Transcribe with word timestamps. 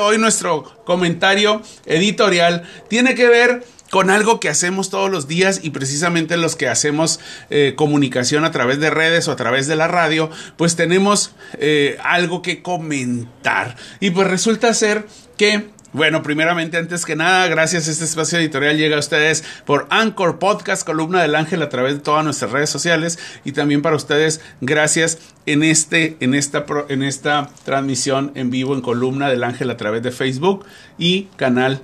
Hoy 0.00 0.16
nuestro 0.18 0.62
comentario 0.84 1.60
editorial 1.84 2.62
tiene 2.88 3.14
que 3.14 3.26
ver 3.26 3.64
con 3.90 4.10
algo 4.10 4.38
que 4.38 4.48
hacemos 4.48 4.90
todos 4.90 5.10
los 5.10 5.26
días 5.26 5.60
y 5.62 5.70
precisamente 5.70 6.36
los 6.36 6.56
que 6.56 6.68
hacemos 6.68 7.20
eh, 7.50 7.74
comunicación 7.76 8.44
a 8.44 8.52
través 8.52 8.78
de 8.80 8.90
redes 8.90 9.26
o 9.28 9.32
a 9.32 9.36
través 9.36 9.66
de 9.66 9.76
la 9.76 9.88
radio, 9.88 10.30
pues 10.56 10.76
tenemos 10.76 11.32
eh, 11.54 11.98
algo 12.04 12.42
que 12.42 12.62
comentar. 12.62 13.76
Y 13.98 14.10
pues 14.10 14.28
resulta 14.28 14.72
ser 14.74 15.06
que 15.36 15.70
bueno, 15.92 16.22
primeramente, 16.22 16.76
antes 16.76 17.06
que 17.06 17.16
nada, 17.16 17.46
gracias. 17.48 17.88
Este 17.88 18.04
espacio 18.04 18.38
editorial 18.38 18.76
llega 18.76 18.96
a 18.96 18.98
ustedes 18.98 19.42
por 19.64 19.86
Anchor 19.88 20.38
Podcast, 20.38 20.84
columna 20.84 21.22
del 21.22 21.34
ángel 21.34 21.62
a 21.62 21.70
través 21.70 21.94
de 21.94 22.00
todas 22.00 22.24
nuestras 22.24 22.50
redes 22.50 22.68
sociales 22.68 23.18
y 23.44 23.52
también 23.52 23.80
para 23.80 23.96
ustedes, 23.96 24.42
gracias 24.60 25.18
en 25.46 25.62
este, 25.62 26.18
en 26.20 26.34
esta, 26.34 26.66
en 26.90 27.02
esta 27.02 27.48
transmisión 27.64 28.32
en 28.34 28.50
vivo 28.50 28.74
en 28.74 28.82
columna 28.82 29.30
del 29.30 29.44
ángel 29.44 29.70
a 29.70 29.78
través 29.78 30.02
de 30.02 30.10
Facebook 30.10 30.66
y 30.98 31.24
canal 31.36 31.80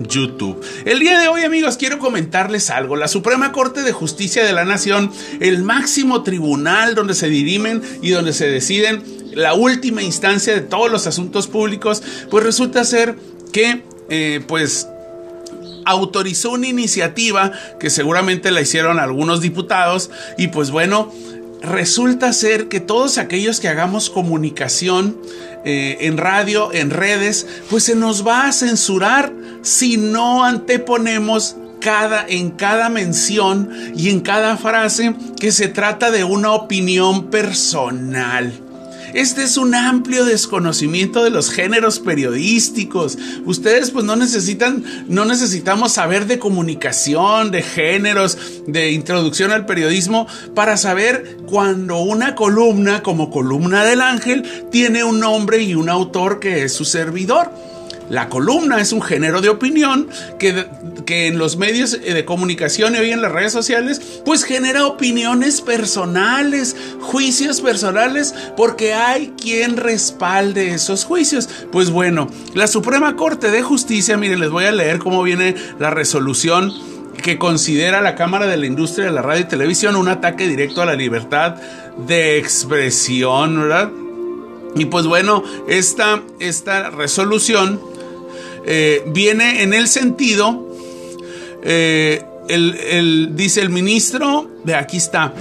YouTube. 0.00 0.62
El 0.84 0.98
día 0.98 1.18
de 1.18 1.28
hoy, 1.28 1.42
amigos, 1.42 1.78
quiero 1.78 1.98
comentarles 1.98 2.68
algo. 2.68 2.96
La 2.96 3.08
Suprema 3.08 3.52
Corte 3.52 3.82
de 3.82 3.92
Justicia 3.92 4.44
de 4.44 4.52
la 4.52 4.66
Nación, 4.66 5.10
el 5.40 5.62
máximo 5.62 6.22
tribunal 6.22 6.94
donde 6.94 7.14
se 7.14 7.28
dirimen 7.28 7.80
y 8.02 8.10
donde 8.10 8.32
se 8.32 8.48
deciden 8.48 9.02
la 9.32 9.54
última 9.54 10.02
instancia 10.02 10.54
de 10.54 10.60
todos 10.60 10.90
los 10.90 11.06
asuntos 11.06 11.46
públicos, 11.46 12.02
pues 12.30 12.44
resulta 12.44 12.84
ser 12.84 13.16
que 13.56 13.80
eh, 14.10 14.42
pues 14.46 14.86
autorizó 15.86 16.50
una 16.50 16.66
iniciativa 16.66 17.52
que 17.80 17.88
seguramente 17.88 18.50
la 18.50 18.60
hicieron 18.60 18.98
algunos 18.98 19.40
diputados 19.40 20.10
y 20.36 20.48
pues 20.48 20.70
bueno, 20.70 21.10
resulta 21.62 22.34
ser 22.34 22.68
que 22.68 22.80
todos 22.80 23.16
aquellos 23.16 23.58
que 23.58 23.68
hagamos 23.68 24.10
comunicación 24.10 25.16
eh, 25.64 25.96
en 26.00 26.18
radio, 26.18 26.70
en 26.74 26.90
redes, 26.90 27.46
pues 27.70 27.84
se 27.84 27.94
nos 27.94 28.26
va 28.26 28.46
a 28.46 28.52
censurar 28.52 29.32
si 29.62 29.96
no 29.96 30.44
anteponemos 30.44 31.56
cada, 31.80 32.26
en 32.28 32.50
cada 32.50 32.90
mención 32.90 33.70
y 33.96 34.10
en 34.10 34.20
cada 34.20 34.58
frase 34.58 35.14
que 35.40 35.50
se 35.50 35.68
trata 35.68 36.10
de 36.10 36.24
una 36.24 36.52
opinión 36.52 37.30
personal. 37.30 38.65
Este 39.16 39.44
es 39.44 39.56
un 39.56 39.74
amplio 39.74 40.26
desconocimiento 40.26 41.24
de 41.24 41.30
los 41.30 41.48
géneros 41.50 42.00
periodísticos. 42.00 43.16
Ustedes 43.46 43.90
pues 43.90 44.04
no 44.04 44.14
necesitan, 44.14 44.84
no 45.08 45.24
necesitamos 45.24 45.92
saber 45.92 46.26
de 46.26 46.38
comunicación, 46.38 47.50
de 47.50 47.62
géneros, 47.62 48.36
de 48.66 48.90
introducción 48.92 49.52
al 49.52 49.64
periodismo 49.64 50.26
para 50.54 50.76
saber 50.76 51.38
cuando 51.46 52.00
una 52.00 52.34
columna 52.34 53.02
como 53.02 53.30
columna 53.30 53.86
del 53.86 54.02
ángel 54.02 54.42
tiene 54.70 55.02
un 55.02 55.18
nombre 55.18 55.62
y 55.62 55.74
un 55.74 55.88
autor 55.88 56.38
que 56.38 56.64
es 56.64 56.74
su 56.74 56.84
servidor. 56.84 57.50
La 58.08 58.28
columna 58.28 58.80
es 58.80 58.92
un 58.92 59.02
género 59.02 59.40
de 59.40 59.48
opinión 59.48 60.08
que, 60.38 60.66
que, 61.04 61.26
en 61.26 61.38
los 61.38 61.56
medios 61.56 61.92
de 61.92 62.24
comunicación 62.24 62.94
y 62.94 62.98
hoy 62.98 63.10
en 63.10 63.22
las 63.22 63.32
redes 63.32 63.52
sociales, 63.52 64.20
pues 64.24 64.44
genera 64.44 64.86
opiniones 64.86 65.60
personales, 65.60 66.76
juicios 67.00 67.60
personales, 67.60 68.34
porque 68.56 68.94
hay 68.94 69.34
quien 69.40 69.76
respalde 69.76 70.70
esos 70.70 71.04
juicios. 71.04 71.48
Pues 71.72 71.90
bueno, 71.90 72.28
la 72.54 72.66
Suprema 72.66 73.16
Corte 73.16 73.50
de 73.50 73.62
Justicia, 73.62 74.16
miren, 74.16 74.40
les 74.40 74.50
voy 74.50 74.64
a 74.64 74.72
leer 74.72 74.98
cómo 74.98 75.22
viene 75.22 75.54
la 75.78 75.90
resolución 75.90 76.72
que 77.22 77.38
considera 77.38 78.00
la 78.02 78.14
Cámara 78.14 78.46
de 78.46 78.56
la 78.56 78.66
Industria 78.66 79.06
de 79.06 79.12
la 79.12 79.22
Radio 79.22 79.42
y 79.42 79.48
Televisión 79.48 79.96
un 79.96 80.08
ataque 80.08 80.46
directo 80.46 80.82
a 80.82 80.86
la 80.86 80.94
libertad 80.94 81.56
de 82.06 82.38
expresión, 82.38 83.58
¿verdad? 83.62 83.90
Y 84.76 84.84
pues 84.86 85.06
bueno, 85.06 85.42
esta, 85.68 86.22
esta 86.38 86.90
resolución 86.90 87.80
eh, 88.66 89.02
viene 89.06 89.62
en 89.62 89.72
el 89.74 89.88
sentido, 89.88 90.68
eh, 91.62 92.22
el, 92.48 93.30
dice 93.34 93.60
el 93.60 93.70
ministro, 93.70 94.50
de 94.64 94.74
aquí 94.74 94.96
está, 94.96 95.32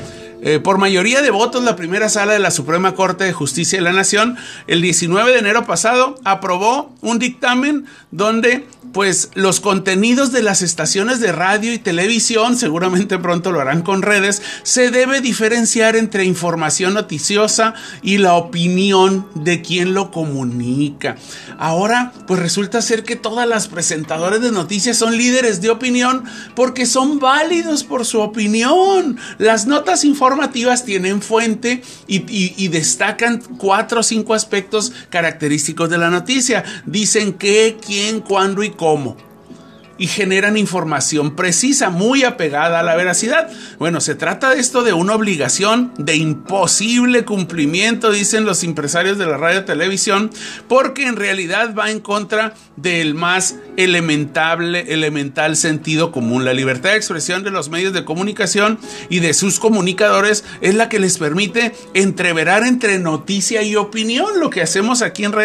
eh, 0.46 0.60
por 0.60 0.78
mayoría 0.78 1.24
de 1.24 1.32
votos, 1.32 1.64
la 1.64 1.76
primera 1.76 2.08
sala 2.08 2.34
de 2.34 2.40
la 2.40 2.52
Suprema 2.52 2.94
Corte 2.94 3.24
de 3.24 3.34
Justicia 3.34 3.80
de 3.80 3.84
la 3.84 3.94
Nación, 3.94 4.38
el 4.68 4.80
19 4.80 5.32
de 5.32 5.40
enero 5.40 5.66
pasado, 5.66 6.20
aprobó 6.24 6.94
un 7.02 7.18
dictamen 7.18 7.86
donde 8.12 8.68
pues 8.96 9.32
los 9.34 9.60
contenidos 9.60 10.32
de 10.32 10.42
las 10.42 10.62
estaciones 10.62 11.20
de 11.20 11.34
radio 11.34 11.74
y 11.74 11.80
televisión, 11.80 12.56
seguramente 12.58 13.18
pronto 13.18 13.52
lo 13.52 13.60
harán 13.60 13.82
con 13.82 14.02
redes, 14.02 14.42
se 14.64 14.92
debe 14.92 15.20
diferenciar 15.20 15.98
entre 15.98 16.24
información 16.24 16.94
noticiosa 16.94 17.74
y 18.02 18.20
la 18.20 18.36
opinión 18.36 19.28
de 19.36 19.62
quien 19.62 19.94
lo 19.94 20.12
comunica. 20.12 21.18
Ahora, 21.58 22.14
pues 22.28 22.40
resulta 22.40 22.82
ser 22.82 23.04
que 23.04 23.16
todas 23.16 23.48
las 23.48 23.68
presentadoras 23.68 24.42
de 24.42 24.52
noticias 24.52 24.96
son 24.96 25.18
líderes 25.18 25.60
de 25.60 25.72
opinión 25.72 26.24
porque 26.56 26.86
son 26.86 27.20
válidos 27.20 27.84
por 27.84 28.06
su 28.06 28.22
opinión. 28.22 29.18
Las 29.40 29.66
notas 29.66 30.06
informativas 30.36 30.84
tienen 30.84 31.22
fuente 31.22 31.82
y, 32.08 32.26
y 32.62 32.68
destacan 32.68 33.42
cuatro 33.58 34.02
o 34.02 34.04
cinco 34.04 34.34
aspectos 34.34 34.92
característicos 35.10 35.90
de 35.90 35.98
la 35.98 36.10
noticia. 36.10 36.64
Dicen 36.86 37.34
qué, 37.34 37.78
quién, 37.86 38.20
cuándo 38.20 38.62
y 38.62 38.72
cómo 38.72 39.16
y 39.98 40.08
generan 40.08 40.58
información 40.58 41.36
precisa, 41.36 41.90
muy 41.90 42.24
apegada 42.24 42.80
a 42.80 42.84
la 42.84 42.96
veracidad. 42.96 43.50
Bueno, 43.78 44.02
se 44.02 44.16
trata 44.16 44.50
de 44.50 44.60
esto 44.60 44.84
de 44.84 44.94
una 44.94 45.16
obligación 45.16 45.94
de 45.98 46.16
imposible 46.16 47.26
cumplimiento, 47.26 48.12
dicen 48.12 48.46
los 48.46 48.64
empresarios 48.64 49.18
de 49.18 49.28
la 49.28 49.38
radio 49.38 49.62
y 49.62 49.66
televisión, 49.66 50.32
porque 50.68 51.06
en 51.06 51.16
realidad 51.16 51.76
va 51.76 51.92
en 51.92 52.00
contra 52.00 52.54
del 52.76 53.14
más 53.14 53.56
elementable, 53.78 54.94
elemental 54.94 55.56
sentido 55.56 56.12
común. 56.12 56.46
La 56.46 56.54
libertad 56.54 56.92
de 56.92 56.98
expresión 56.98 57.44
de 57.44 57.52
los 57.52 57.70
medios 57.70 57.94
de 57.94 58.04
comunicación 58.04 58.80
y 59.10 59.20
de 59.20 59.34
sus 59.34 59.60
comunicadores 59.60 60.44
es 60.62 60.76
la 60.76 60.90
que 60.90 61.00
les 61.00 61.18
permite 61.18 61.74
entreverar 61.94 62.64
entre 62.64 63.00
noticia 63.00 63.62
y 63.62 63.76
opinión, 63.76 64.40
lo 64.40 64.50
que 64.50 64.62
hacemos 64.62 65.02
aquí 65.02 65.24
en 65.24 65.36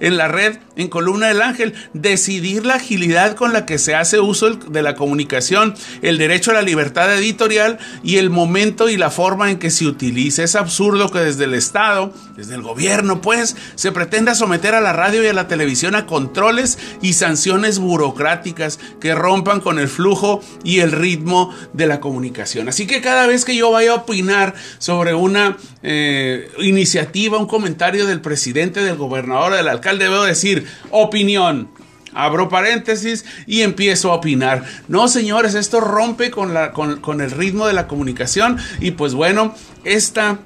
en 0.00 0.16
la 0.16 0.28
red, 0.28 0.58
en 0.76 0.88
Columna 0.88 1.28
del 1.28 1.42
Ángel, 1.42 1.74
decidir 1.92 2.66
la 2.66 2.74
agilidad 2.74 3.34
con 3.34 3.52
la 3.52 3.66
que 3.66 3.78
se 3.78 3.94
hace 3.94 4.20
uso 4.20 4.50
de 4.50 4.82
la 4.82 4.94
comunicación, 4.94 5.74
el 6.02 6.18
derecho 6.18 6.50
a 6.50 6.54
la 6.54 6.62
libertad 6.62 7.14
editorial 7.14 7.78
y 8.02 8.16
el 8.16 8.30
momento 8.30 8.88
y 8.88 8.96
la 8.96 9.10
forma 9.10 9.50
en 9.50 9.58
que 9.58 9.70
se 9.70 9.86
utiliza. 9.86 10.42
Es 10.42 10.56
absurdo 10.56 11.10
que 11.10 11.20
desde 11.20 11.44
el 11.44 11.54
Estado, 11.54 12.12
desde 12.36 12.54
el 12.54 12.62
gobierno, 12.62 13.20
pues, 13.20 13.56
se 13.74 13.92
pretenda 13.92 14.34
someter 14.34 14.74
a 14.74 14.80
la 14.80 14.92
radio 14.92 15.22
y 15.22 15.28
a 15.28 15.32
la 15.32 15.48
televisión 15.48 15.94
a 15.94 16.06
controles 16.06 16.78
y 17.02 17.12
sanciones 17.12 17.78
burocráticas 17.78 18.78
que 19.00 19.14
rompan 19.14 19.60
con 19.60 19.78
el 19.78 19.88
flujo 19.88 20.42
y 20.64 20.80
el 20.80 20.92
ritmo 20.92 21.54
de 21.72 21.86
la 21.86 22.00
comunicación. 22.00 22.68
Así 22.68 22.86
que 22.86 23.00
cada 23.00 23.26
vez 23.26 23.44
que 23.44 23.56
yo 23.56 23.70
vaya 23.70 23.92
a 23.92 23.96
opinar 23.96 24.54
sobre 24.78 25.14
una 25.14 25.56
eh, 25.82 26.50
iniciativa, 26.58 27.38
un 27.38 27.46
comentario 27.46 28.06
del 28.06 28.20
presidente, 28.20 28.80
del 28.80 28.96
gobernador, 28.96 29.54
del 29.54 29.68
alcalde, 29.68 30.04
debo 30.04 30.24
decir 30.24 30.63
opinión 30.90 31.68
abro 32.14 32.48
paréntesis 32.48 33.24
y 33.46 33.62
empiezo 33.62 34.12
a 34.12 34.14
opinar. 34.14 34.64
No, 34.88 35.08
señores, 35.08 35.54
esto 35.54 35.80
rompe 35.80 36.30
con, 36.30 36.54
la, 36.54 36.72
con, 36.72 37.00
con 37.00 37.20
el 37.20 37.30
ritmo 37.30 37.66
de 37.66 37.72
la 37.72 37.88
comunicación 37.88 38.56
y 38.80 38.92
pues 38.92 39.14
bueno, 39.14 39.54
esta 39.82 40.38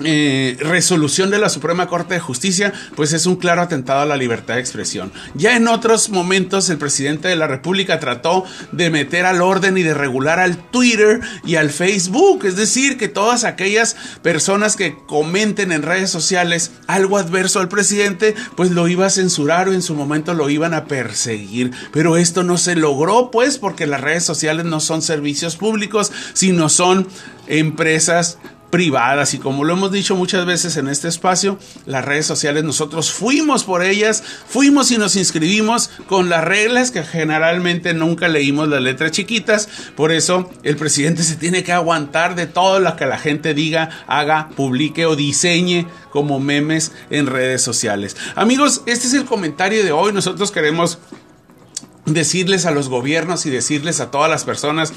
eh, 0.00 0.56
resolución 0.58 1.30
de 1.30 1.38
la 1.38 1.50
Suprema 1.50 1.86
Corte 1.86 2.14
de 2.14 2.20
Justicia, 2.20 2.72
pues 2.96 3.12
es 3.12 3.26
un 3.26 3.36
claro 3.36 3.60
atentado 3.60 4.00
a 4.00 4.06
la 4.06 4.16
libertad 4.16 4.54
de 4.54 4.60
expresión. 4.60 5.12
Ya 5.34 5.54
en 5.54 5.68
otros 5.68 6.08
momentos 6.08 6.70
el 6.70 6.78
presidente 6.78 7.28
de 7.28 7.36
la 7.36 7.46
República 7.46 8.00
trató 8.00 8.44
de 8.72 8.88
meter 8.88 9.26
al 9.26 9.42
orden 9.42 9.76
y 9.76 9.82
de 9.82 9.92
regular 9.92 10.40
al 10.40 10.56
Twitter 10.70 11.20
y 11.44 11.56
al 11.56 11.68
Facebook, 11.68 12.46
es 12.46 12.56
decir, 12.56 12.96
que 12.96 13.08
todas 13.08 13.44
aquellas 13.44 13.96
personas 14.22 14.76
que 14.76 14.96
comenten 15.06 15.72
en 15.72 15.82
redes 15.82 16.08
sociales 16.08 16.72
algo 16.86 17.18
adverso 17.18 17.60
al 17.60 17.68
presidente, 17.68 18.34
pues 18.56 18.70
lo 18.70 18.88
iba 18.88 19.04
a 19.04 19.10
censurar 19.10 19.68
o 19.68 19.74
en 19.74 19.82
su 19.82 19.94
momento 19.94 20.32
lo 20.32 20.48
iban 20.48 20.72
a 20.72 20.86
perseguir. 20.86 21.70
Pero 21.92 22.16
esto 22.16 22.42
no 22.42 22.56
se 22.56 22.76
logró, 22.76 23.30
pues, 23.30 23.58
porque 23.58 23.86
las 23.86 24.00
redes 24.00 24.24
sociales 24.24 24.64
no 24.64 24.80
son 24.80 25.02
servicios 25.02 25.56
públicos, 25.56 26.12
sino 26.32 26.70
son 26.70 27.06
empresas 27.46 28.38
privadas 28.72 29.34
y 29.34 29.38
como 29.38 29.64
lo 29.64 29.74
hemos 29.74 29.92
dicho 29.92 30.16
muchas 30.16 30.46
veces 30.46 30.78
en 30.78 30.88
este 30.88 31.06
espacio, 31.06 31.58
las 31.84 32.02
redes 32.02 32.24
sociales 32.24 32.64
nosotros 32.64 33.12
fuimos 33.12 33.64
por 33.64 33.84
ellas, 33.84 34.24
fuimos 34.48 34.90
y 34.90 34.96
nos 34.96 35.14
inscribimos 35.14 35.90
con 36.08 36.30
las 36.30 36.42
reglas 36.42 36.90
que 36.90 37.02
generalmente 37.04 37.92
nunca 37.92 38.28
leímos 38.28 38.68
las 38.68 38.80
letras 38.80 39.10
chiquitas, 39.10 39.68
por 39.94 40.10
eso 40.10 40.50
el 40.62 40.76
presidente 40.76 41.22
se 41.22 41.36
tiene 41.36 41.62
que 41.62 41.72
aguantar 41.72 42.34
de 42.34 42.46
todo 42.46 42.80
lo 42.80 42.96
que 42.96 43.04
la 43.04 43.18
gente 43.18 43.52
diga, 43.52 43.90
haga, 44.06 44.48
publique 44.56 45.04
o 45.04 45.16
diseñe 45.16 45.86
como 46.10 46.40
memes 46.40 46.92
en 47.10 47.26
redes 47.26 47.60
sociales. 47.60 48.16
Amigos, 48.36 48.82
este 48.86 49.06
es 49.06 49.12
el 49.12 49.26
comentario 49.26 49.84
de 49.84 49.92
hoy, 49.92 50.14
nosotros 50.14 50.50
queremos 50.50 50.98
decirles 52.06 52.64
a 52.64 52.70
los 52.70 52.88
gobiernos 52.88 53.44
y 53.44 53.50
decirles 53.50 54.00
a 54.00 54.10
todas 54.10 54.30
las 54.30 54.44
personas 54.44 54.94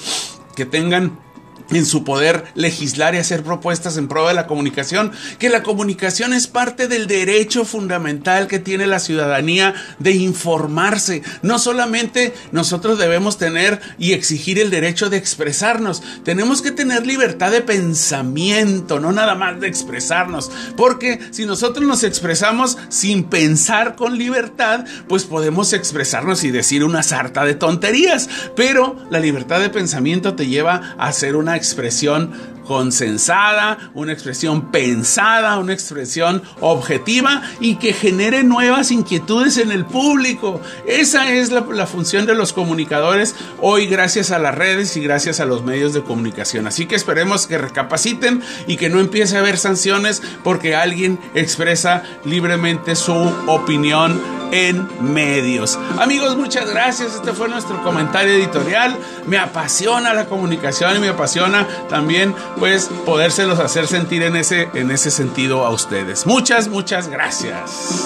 que 0.56 0.66
tengan 0.66 1.25
en 1.72 1.86
su 1.86 2.04
poder 2.04 2.46
legislar 2.56 3.16
y 3.16 3.20
hacer 3.20 3.44
propuestas 3.44 3.98
en 3.98 4.08
pro 4.08 4.28
de 4.28 4.34
la 4.34 4.48
comunicación, 4.48 5.12
que 5.40 5.50
la 5.50 5.64
comunicación 5.64 6.34
es 6.34 6.48
parte 6.48 6.88
del 6.88 7.08
derecho 7.08 7.66
fundamental 7.66 8.48
que 8.48 8.60
tiene 8.60 8.88
la 8.88 9.00
ciudadanía 9.00 9.74
de 10.00 10.12
informarse. 10.12 11.24
No 11.42 11.60
solamente 11.60 12.34
nosotros 12.52 12.98
debemos 12.98 13.38
tener 13.38 13.80
y 13.98 14.14
exigir 14.14 14.60
el 14.60 14.70
derecho 14.70 15.10
de 15.10 15.18
expresarnos, 15.18 16.04
tenemos 16.24 16.62
que 16.62 16.72
tener 16.72 17.06
libertad 17.06 17.52
de 17.52 17.62
pensamiento, 17.62 19.00
no 19.00 19.12
nada 19.12 19.36
más 19.36 19.60
de 19.60 19.68
expresarnos, 19.68 20.52
porque 20.78 21.20
si 21.32 21.46
nosotros 21.46 21.86
nos 21.86 22.04
expresamos 22.04 22.78
sin 22.90 23.26
pensar 23.26 23.96
con 23.96 24.18
libertad, 24.18 24.86
pues 25.08 25.24
podemos 25.24 25.74
expresarnos 25.74 26.44
y 26.44 26.52
decir 26.52 26.84
una 26.84 27.04
sarta 27.04 27.46
de 27.46 27.56
tonterías, 27.56 28.30
pero 28.56 28.98
la 29.10 29.20
libertad 29.20 29.60
de 29.60 29.70
pensamiento 29.70 30.36
te 30.36 30.48
lleva 30.48 30.96
a 30.98 31.08
hacer 31.08 31.36
una 31.56 31.62
expresión 31.62 32.34
consensada, 32.68 33.92
una 33.94 34.12
expresión 34.12 34.72
pensada, 34.72 35.57
una 35.57 35.72
expresión 35.72 36.42
objetiva 36.60 37.44
y 37.62 37.75
que 37.75 37.94
genere 37.94 38.44
nuevas 38.44 38.92
inquietudes 38.92 39.57
en 39.57 39.72
el 39.72 39.86
público. 39.86 40.60
Esa 40.86 41.31
es 41.31 41.52
la, 41.52 41.62
la, 41.62 41.86
función 41.86 42.25
de 42.25 42.36
los 42.36 42.52
comunicadores 42.52 43.36
hoy 43.62 43.86
gracias 43.86 44.31
a 44.31 44.40
las 44.40 44.56
redes 44.56 44.98
y 44.98 45.02
gracias 45.02 45.40
a 45.40 45.46
los 45.46 45.63
medios 45.63 45.94
de 45.94 46.02
comunicación. 46.02 46.68
Así 46.68 46.88
que 46.88 46.96
esperemos 46.96 47.48
que 47.48 47.57
recapaciten 47.57 48.42
y 48.68 48.75
que 48.75 48.90
no 48.90 49.00
empiece 49.00 49.38
a 49.38 49.40
haber 49.40 49.57
sanciones 49.57 50.22
porque 50.44 50.75
alguien 50.75 51.19
expresa 51.36 52.04
libremente 52.25 52.96
su 52.96 53.13
opinión 53.48 54.19
en 54.51 54.88
medios. 55.13 55.77
Amigos, 56.00 56.36
muchas 56.38 56.69
gracias. 56.69 57.15
Este 57.15 57.33
fue 57.33 57.50
nuestro 57.50 57.81
comentario 57.83 58.33
editorial. 58.33 58.97
Me 59.27 59.38
apasiona 59.38 60.13
la 60.13 60.25
comunicación 60.25 60.97
y 60.97 61.00
me 61.00 61.09
apasiona 61.09 61.68
también 61.89 62.33
pues 62.59 62.89
podérselos 63.06 63.59
hacer 63.59 63.88
sentir 63.88 64.24
en 64.24 64.36
ese, 64.36 64.69
en 64.74 64.92
ese 64.92 65.12
sentido 65.12 65.65
a 65.65 65.69
ustedes. 65.69 66.25
Muchas, 66.25 66.68
muchas 66.68 67.07
gracias. 67.07 68.06